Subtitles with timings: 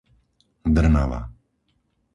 [0.75, 1.21] Drnava